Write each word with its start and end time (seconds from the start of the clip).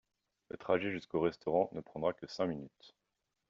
La 0.49 0.57
trajet 0.57 0.89
jusqu'au 0.89 1.19
restaurant 1.19 1.69
ne 1.73 1.79
prendra 1.79 2.11
que 2.13 2.25
cinq 2.25 2.47
minutes. 2.47 2.95